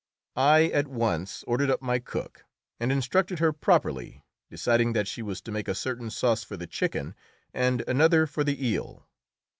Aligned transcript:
I 0.35 0.63
at 0.69 0.87
once 0.87 1.43
ordered 1.45 1.69
up 1.69 1.79
my 1.83 1.99
cook 1.99 2.43
and 2.79 2.91
instructed 2.91 3.37
her 3.37 3.53
properly, 3.53 4.23
deciding 4.49 4.93
that 4.93 5.07
she 5.07 5.21
was 5.21 5.41
to 5.41 5.51
make 5.51 5.67
a 5.67 5.75
certain 5.75 6.09
sauce 6.09 6.43
for 6.43 6.57
the 6.57 6.65
chicken 6.65 7.13
and 7.53 7.83
another 7.87 8.25
for 8.25 8.43
the 8.43 8.65
eel. 8.67 9.07